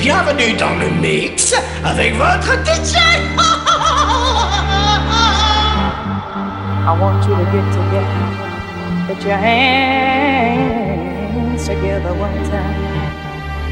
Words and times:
Bienvenue 0.00 0.54
dans 0.54 0.76
le 0.78 0.88
mix 0.98 1.54
avec 1.84 2.14
votre 2.14 2.52
DJ. 2.64 2.96
I 6.86 6.92
want 6.98 7.22
you 7.28 7.36
to 7.36 7.44
get 7.52 7.70
together. 7.70 8.06
Put 9.06 9.22
your 9.26 9.36
hands 9.36 10.56
together 11.66 12.14
one 12.14 12.42
time 12.48 12.74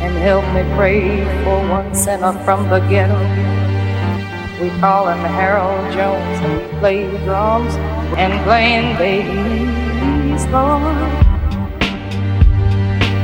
and 0.02 0.18
help 0.18 0.44
me 0.52 0.64
pray 0.76 1.24
for 1.44 1.66
one 1.66 1.94
sinner 1.94 2.34
from 2.44 2.68
the 2.68 2.80
ghetto. 2.90 3.18
We 4.60 4.68
call 4.80 5.08
him 5.08 5.24
Harold 5.24 5.90
Jones 5.94 6.40
and 6.44 6.58
we 6.58 6.64
play 6.78 7.08
drums 7.24 7.74
and 8.18 8.38
playing 8.44 8.98
bass, 8.98 10.46
Lord. 10.52 10.82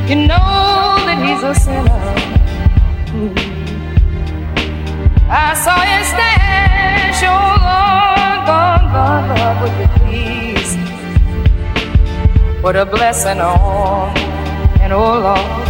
You 0.09 0.16
know 0.27 0.96
that 1.05 1.18
he's 1.22 1.43
a 1.43 1.55
sinner. 1.55 2.33
I 5.31 5.55
saw 5.55 5.79
you 5.93 6.03
stash, 6.05 7.22
oh 7.22 7.46
Lord, 7.63 8.41
God, 8.50 8.82
God, 8.93 9.22
Lord, 9.39 9.57
would 9.63 9.75
you 9.81 9.89
please 9.99 10.72
put 12.61 12.75
a 12.75 12.85
blessing 12.85 13.41
on, 13.41 14.17
and 14.81 14.93
oh 14.93 15.21
Lord. 15.21 15.64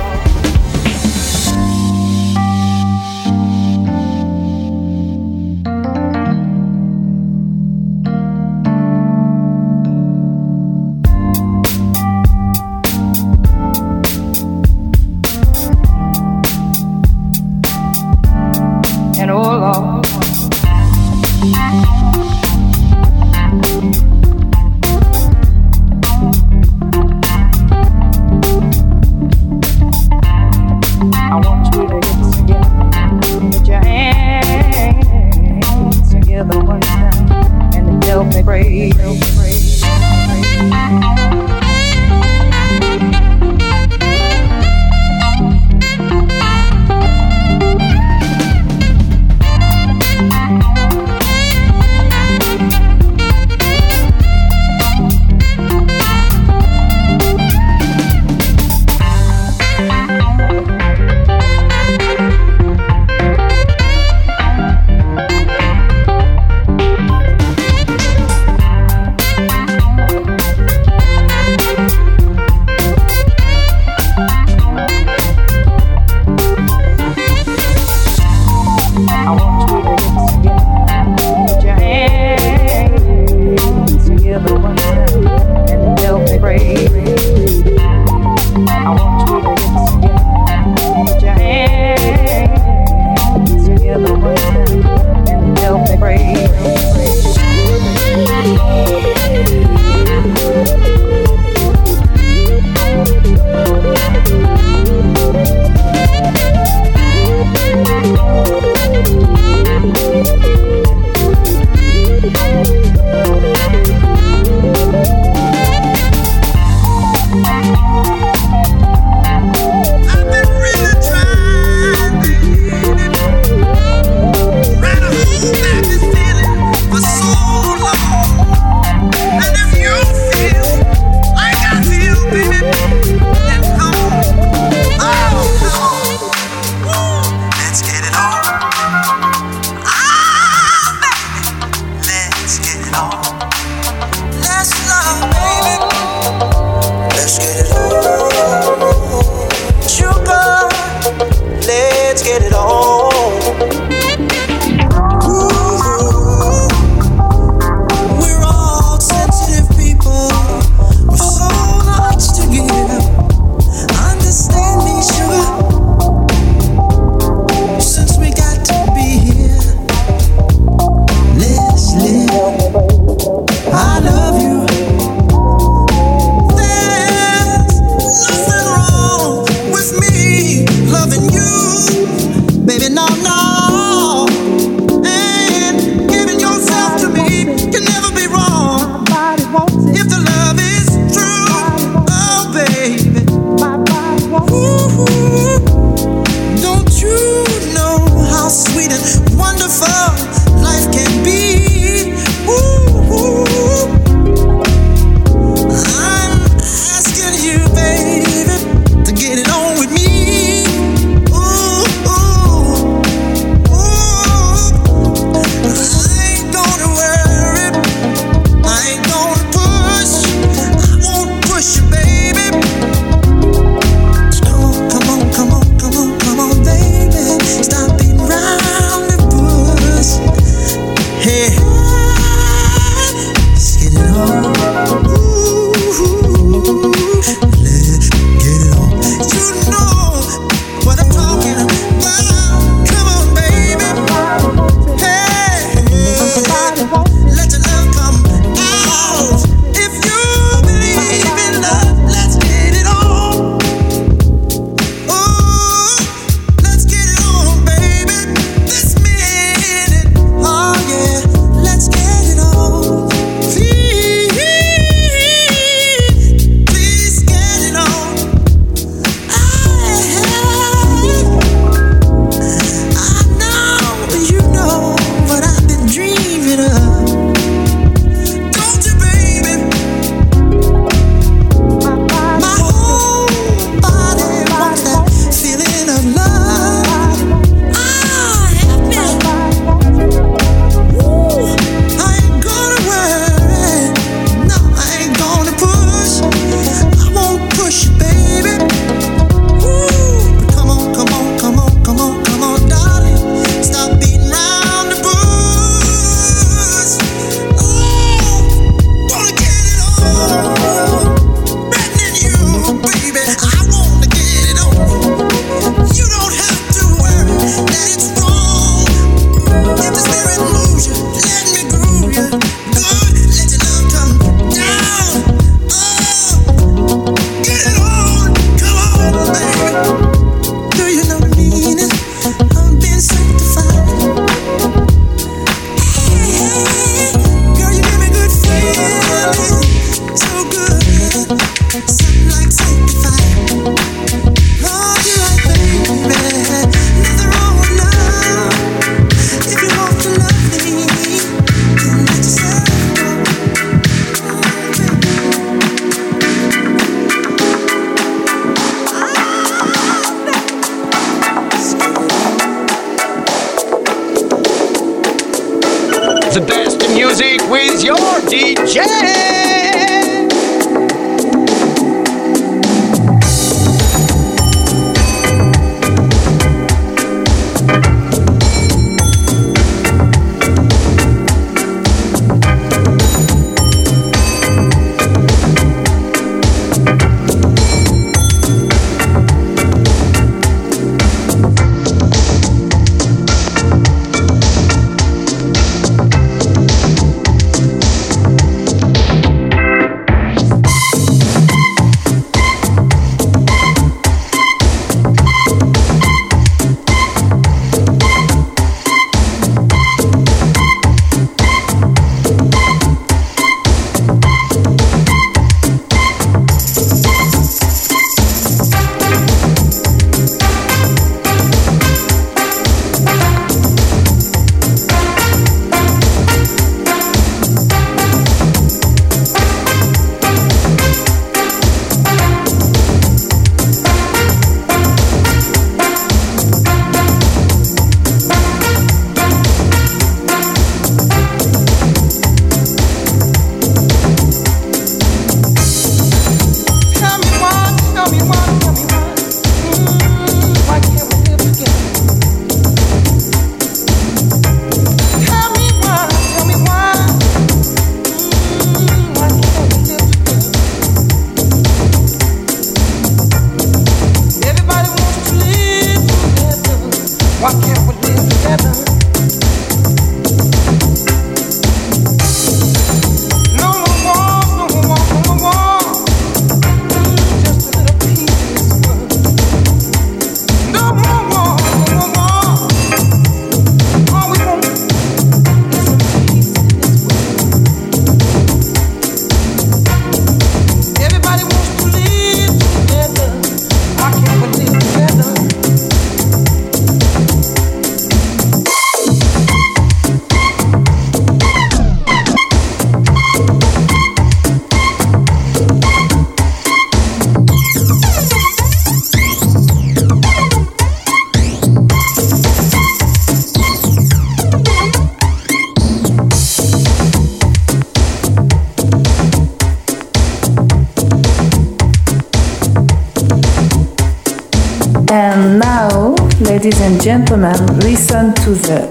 Ladies 526.65 526.81
and 526.81 527.03
gentlemen, 527.03 527.67
listen 527.81 528.33
to 528.37 528.55
the 528.55 528.89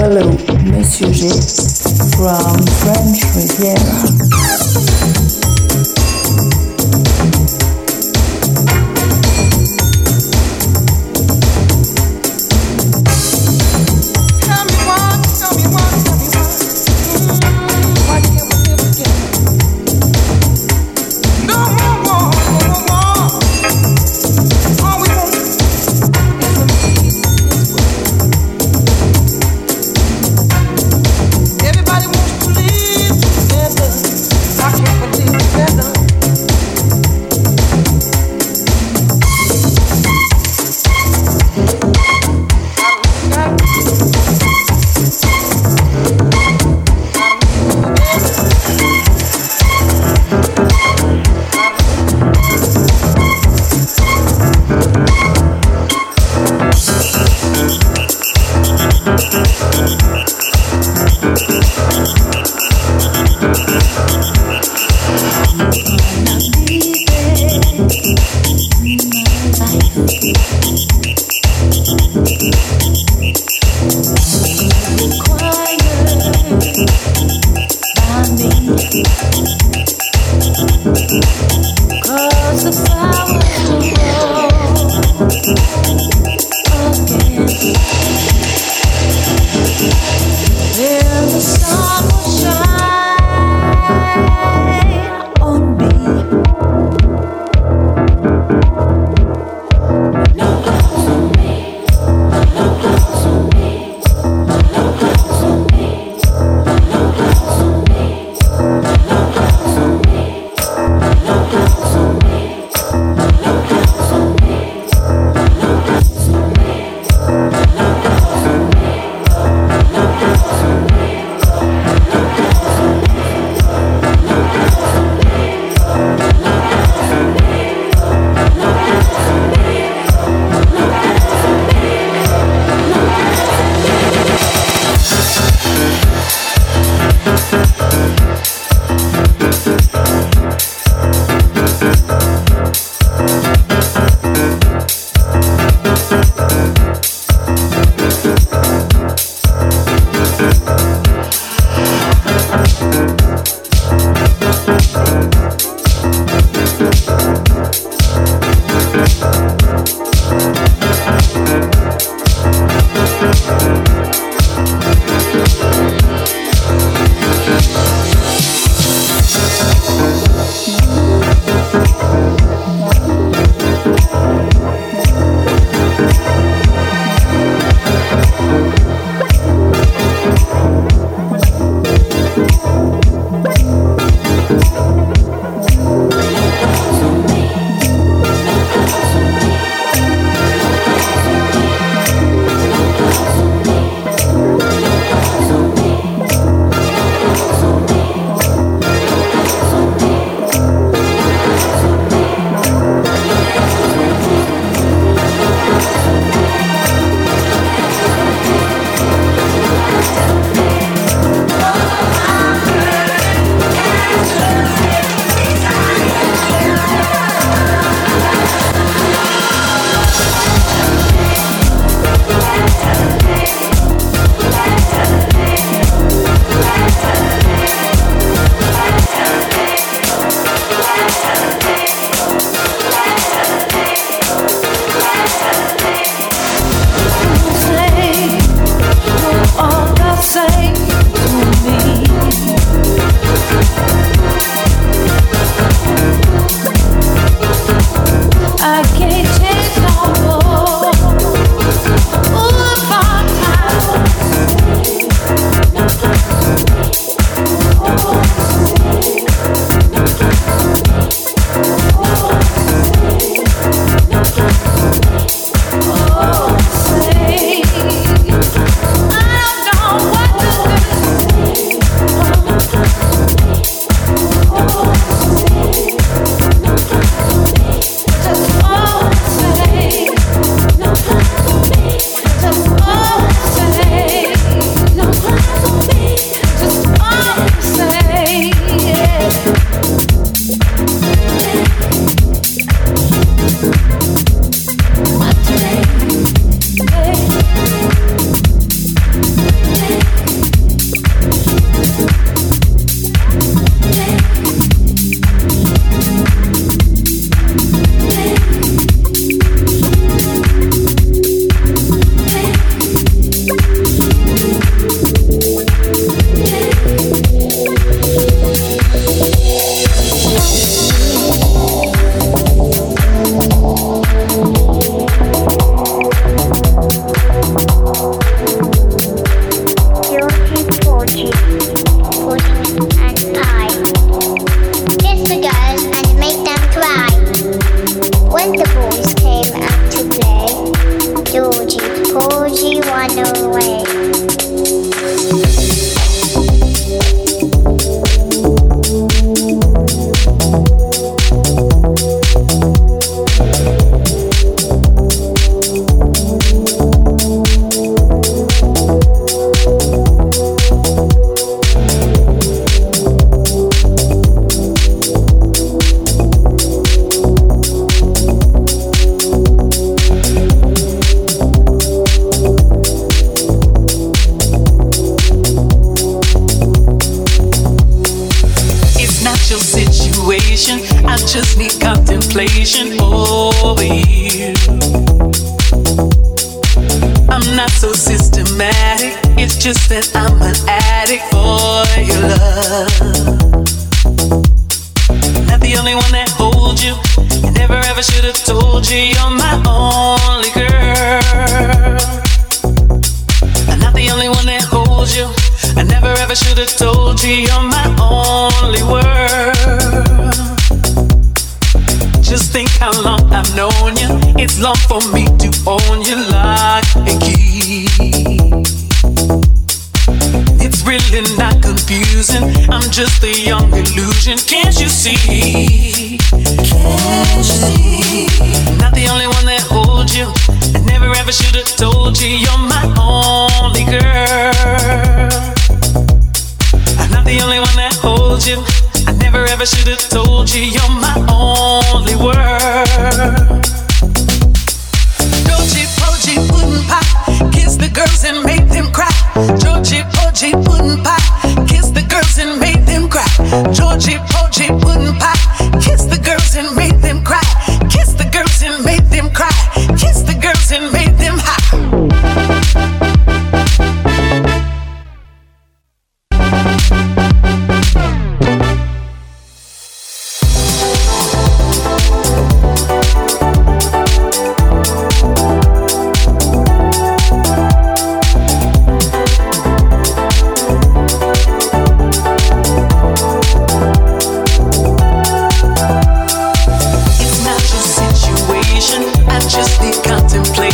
Hello, 0.00 0.32
Monsieur 0.64 1.12
G 1.12 1.28
from 2.16 2.56
French 2.80 3.20
Riviera. 3.36 4.21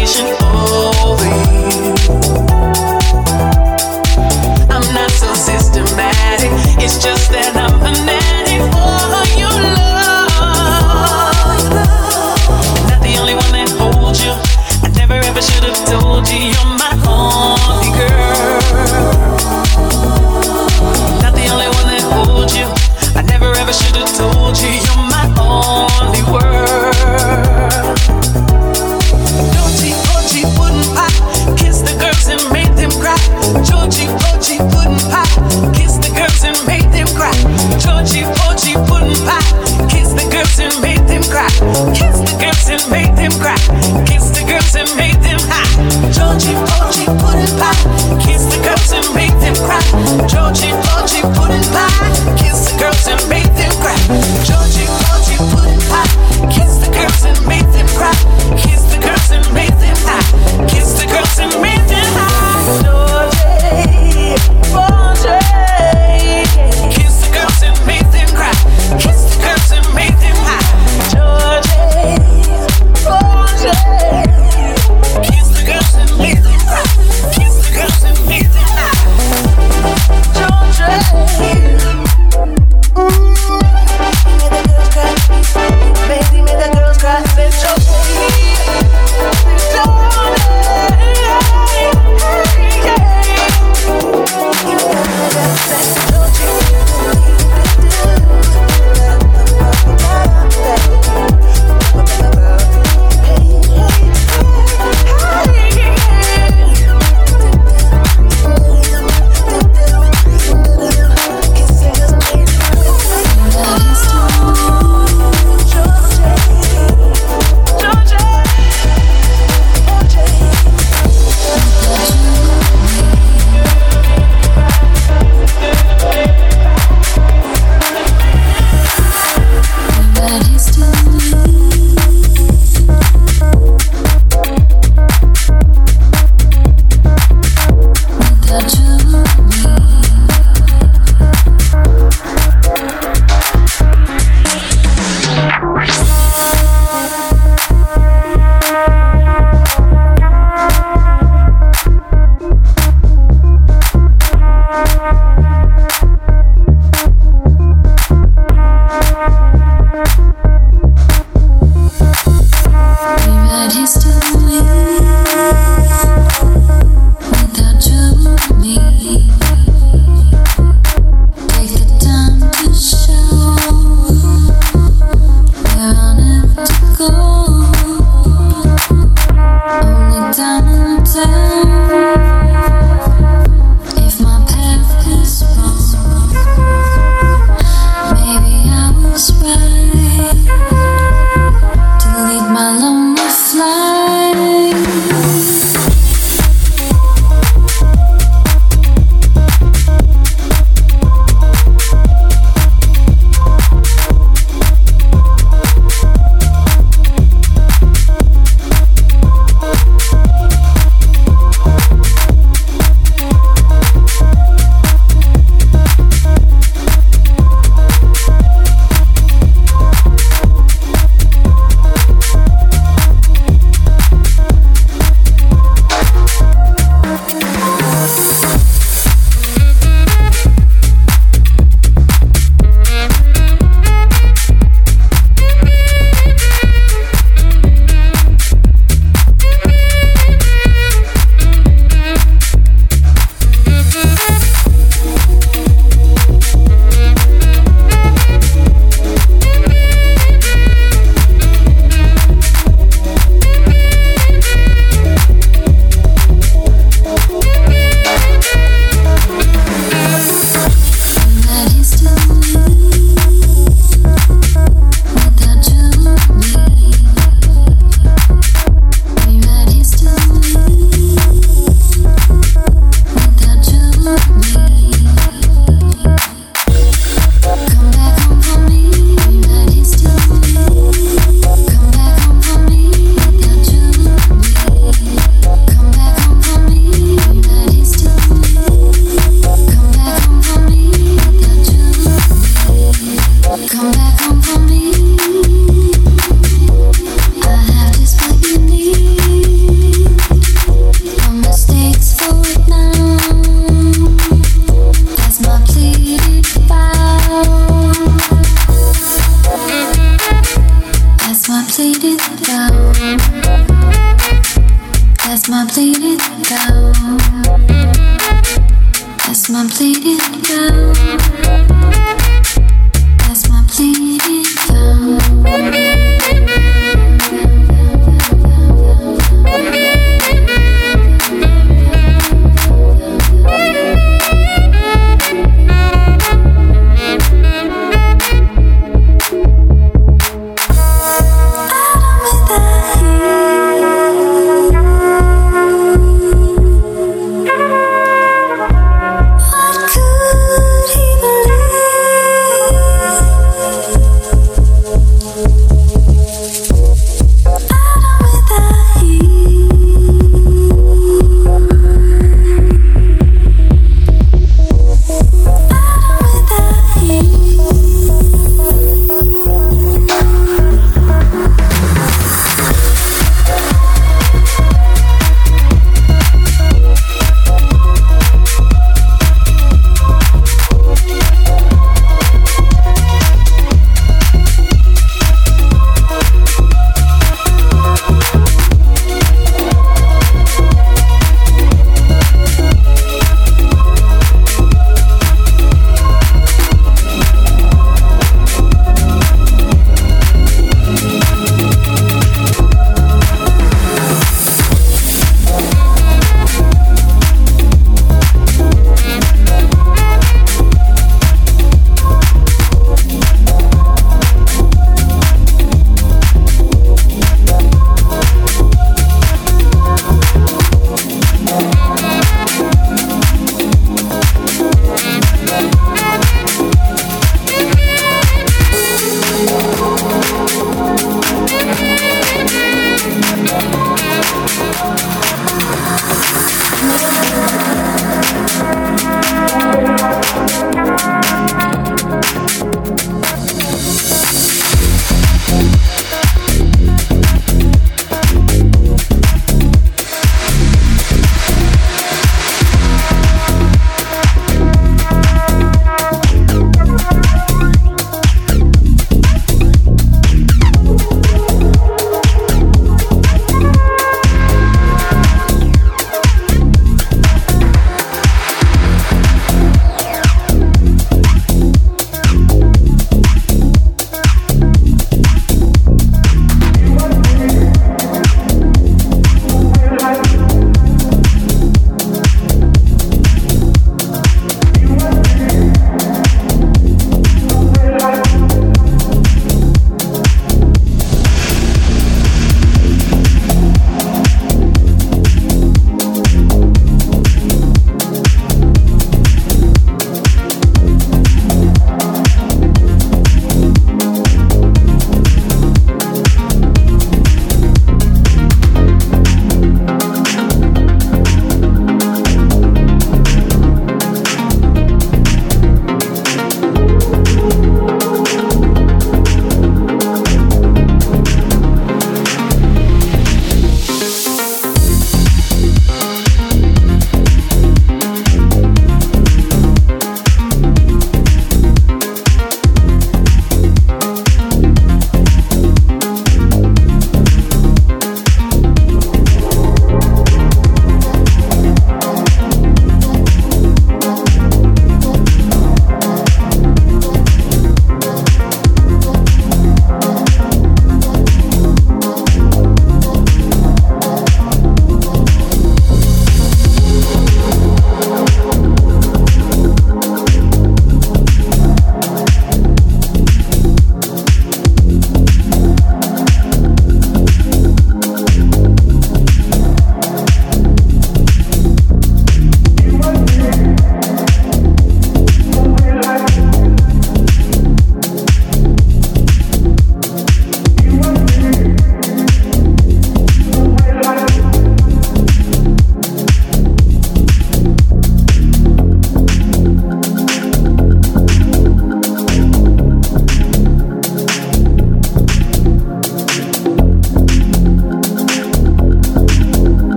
Contemplation 0.00 0.26
over. 1.04 1.59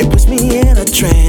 It 0.00 0.10
puts 0.10 0.26
me 0.26 0.60
in 0.60 0.78
a 0.78 0.84
trance. 0.84 1.25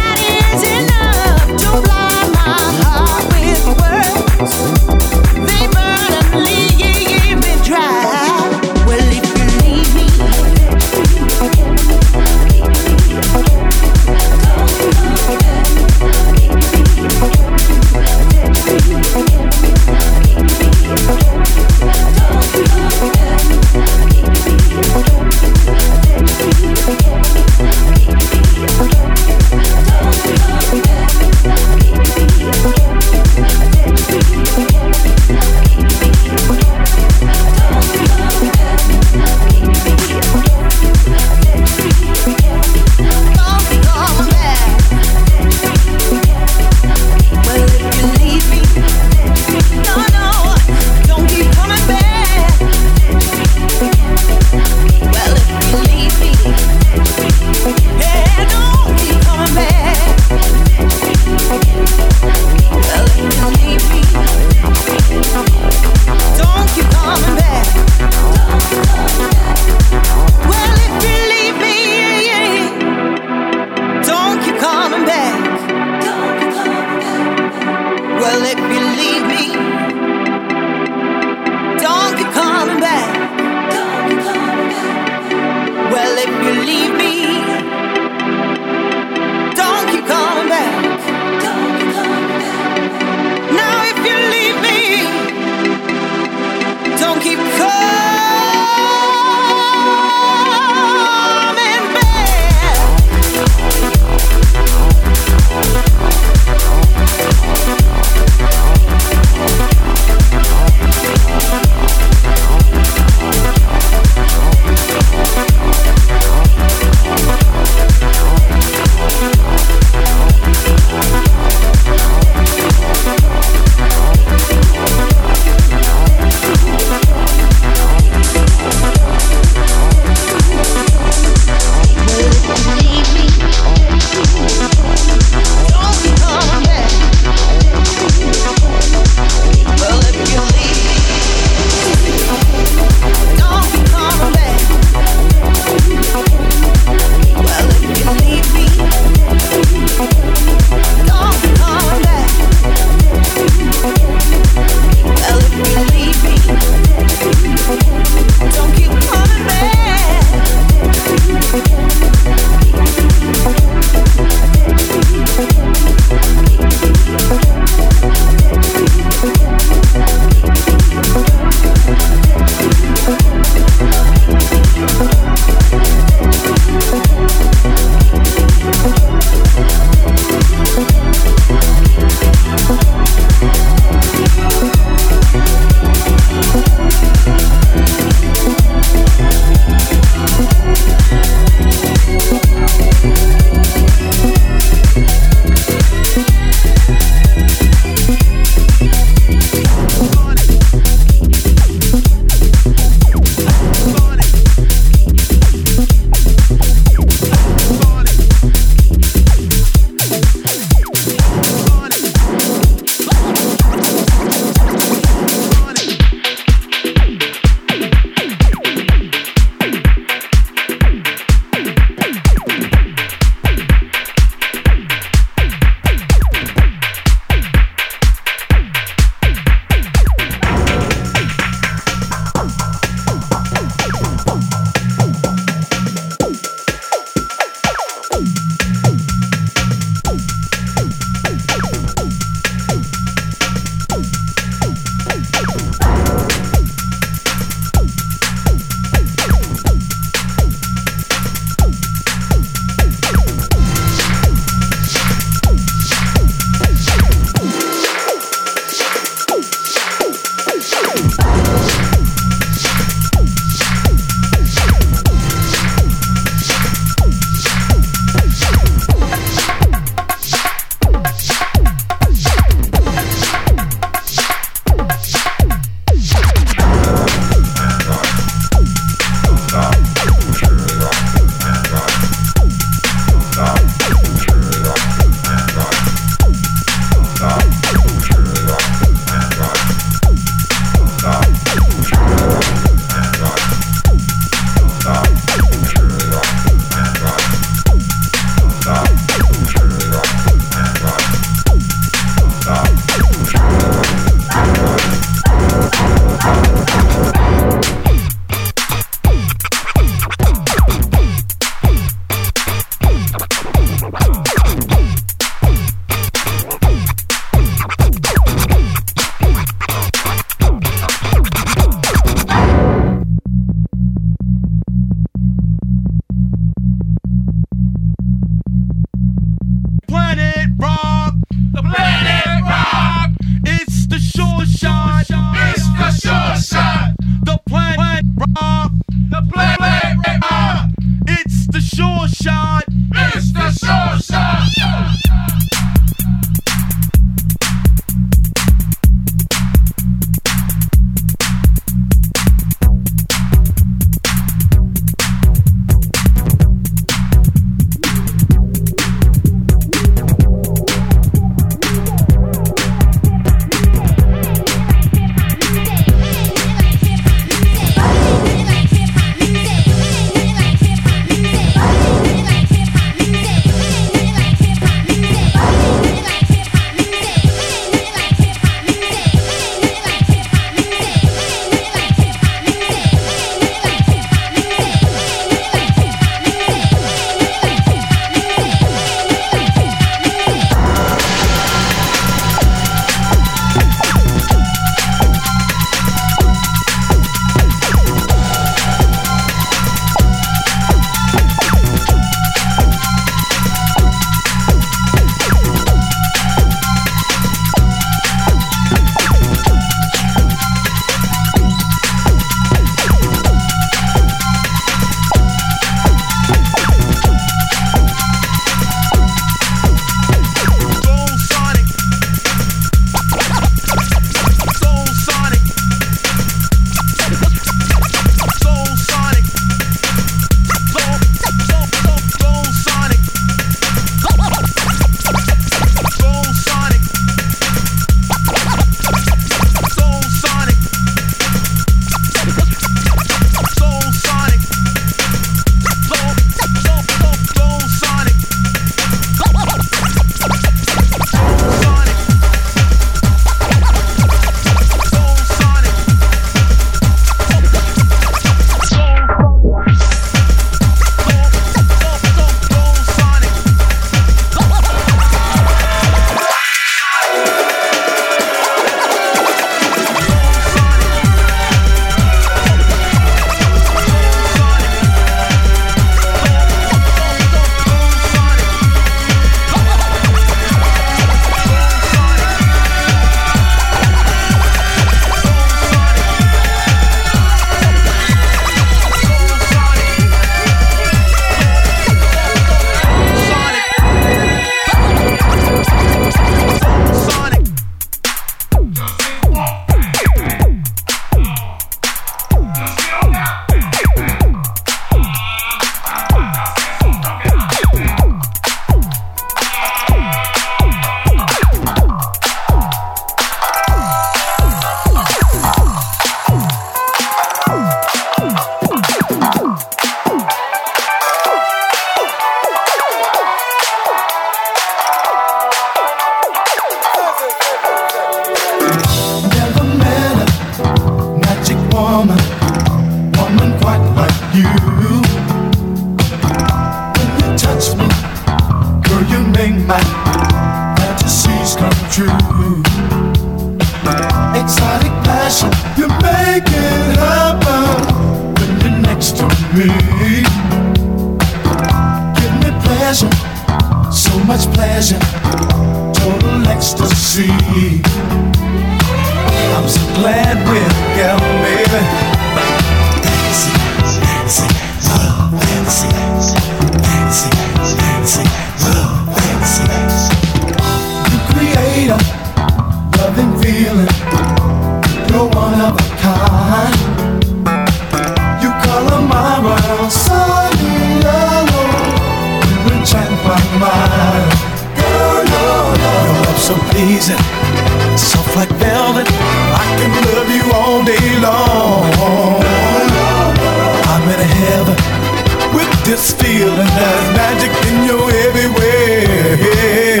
this 595.94 596.12
feeling. 596.14 596.56
There's 596.56 597.08
magic 597.16 597.52
in 597.68 597.84
you 597.84 597.98
everywhere. 598.26 600.00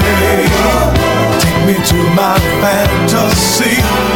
Take 1.40 1.66
me 1.66 1.74
to 1.74 1.96
my 2.16 2.36
fantasy. 2.60 4.13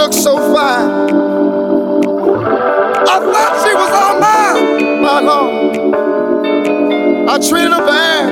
looked 0.00 0.14
so 0.14 0.38
fine. 0.54 0.90
I 3.06 3.16
thought 3.20 3.52
she 3.62 3.72
was 3.74 3.92
all 4.00 4.16
mine, 4.18 5.02
my 5.02 5.20
love, 5.20 5.76
I 7.28 7.36
treated 7.38 7.70
her 7.70 7.84
bad. 7.84 8.24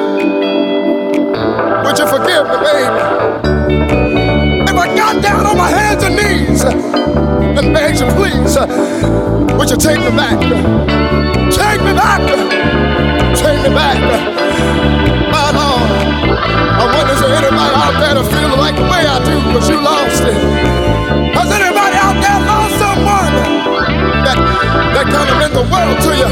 Would 1.85 1.99
you 1.99 2.07
forgive 2.07 2.47
me, 2.49 2.57
baby? 2.65 2.89
If 4.63 4.77
I 4.77 4.97
got 4.97 5.23
down 5.23 5.45
on 5.45 5.59
my 5.59 5.69
hands 5.69 6.05
and 6.05 6.17
knees 6.17 6.65
and 6.65 7.75
begged 7.75 8.01
you, 8.01 8.07
please, 8.17 8.57
would 9.59 9.69
you 9.69 9.77
take 9.77 10.01
me 10.01 10.11
back? 10.17 10.41
Take 11.53 11.83
me 11.83 11.93
back. 11.93 12.23
Take 13.37 13.61
me 13.63 13.69
back. 13.75 15.18
I 16.39 16.85
wonder 16.95 17.13
is 17.15 17.21
there 17.21 17.35
anybody 17.35 17.75
out 17.75 17.95
there 17.99 18.15
that 18.15 18.27
feel 18.31 18.55
like 18.59 18.77
the 18.77 18.83
way 18.87 19.03
I 19.03 19.19
do, 19.27 19.35
but 19.53 19.67
you 19.69 19.81
lost 19.83 20.23
it. 20.23 20.37
Has 21.35 21.51
anybody 21.51 21.97
out 21.99 22.19
there 22.23 22.41
lost 22.47 22.79
someone 22.79 23.35
that 24.23 24.39
that 24.95 25.07
kind 25.11 25.29
of 25.31 25.37
meant 25.43 25.55
the 25.55 25.67
world 25.67 25.99
to 26.07 26.11
you? 26.15 26.31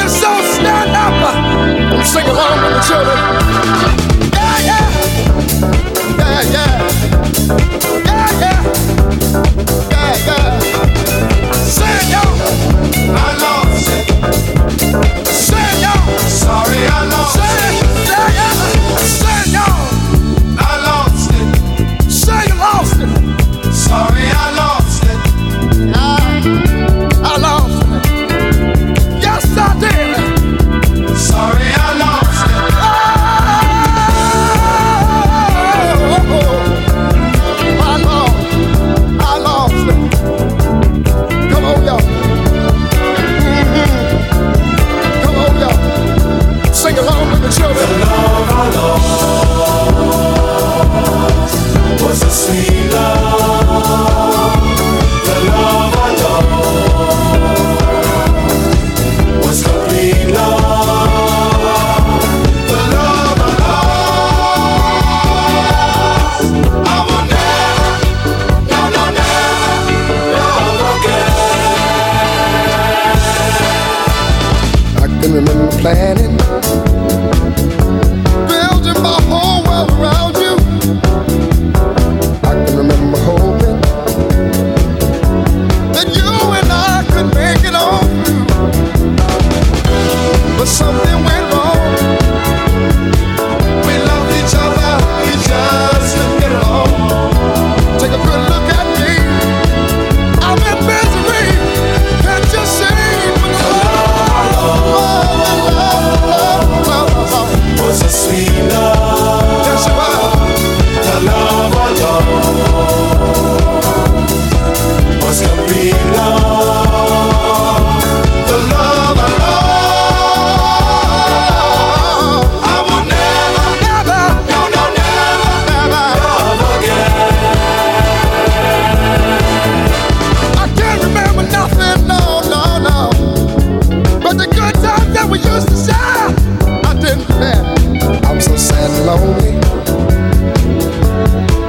If 0.00 0.08
so, 0.08 0.32
stand 0.56 0.96
up 0.96 1.12
uh, 1.12 1.92
and 1.92 2.06
sing 2.06 2.26
along 2.28 2.56
with 2.64 2.72
the 2.72 2.82
children. 2.88 3.18
Yeah, 4.32 4.56
yeah, 4.68 4.86
yeah, 6.18 6.40
yeah, 6.56 6.72
yeah, 8.08 8.32
yeah, 8.40 8.60
yeah, 9.92 10.16
yeah. 10.24 10.60
Say 11.76 11.92
it, 12.00 12.08
yo. 12.12 12.24
I 13.12 13.28
lost 13.44 13.92
it. 13.92 14.08
Sing 15.28 15.60
it, 15.60 15.84
yo. 15.84 15.92
Sorry, 16.28 16.82
I. 16.88 17.01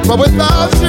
But 0.05 0.19
without 0.19 0.82